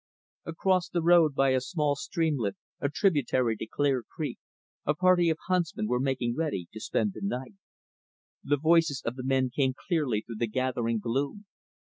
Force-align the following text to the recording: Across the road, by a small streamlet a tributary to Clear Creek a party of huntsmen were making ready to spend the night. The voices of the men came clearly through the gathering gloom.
Across 0.45 0.89
the 0.89 1.01
road, 1.03 1.35
by 1.35 1.49
a 1.51 1.61
small 1.61 1.95
streamlet 1.95 2.55
a 2.79 2.89
tributary 2.89 3.55
to 3.57 3.67
Clear 3.67 4.01
Creek 4.01 4.39
a 4.83 4.95
party 4.95 5.29
of 5.29 5.37
huntsmen 5.45 5.85
were 5.87 5.99
making 5.99 6.35
ready 6.35 6.67
to 6.73 6.79
spend 6.79 7.13
the 7.13 7.21
night. 7.21 7.53
The 8.43 8.57
voices 8.57 9.03
of 9.05 9.15
the 9.15 9.23
men 9.23 9.51
came 9.51 9.75
clearly 9.75 10.23
through 10.25 10.37
the 10.37 10.47
gathering 10.47 10.97
gloom. 10.97 11.45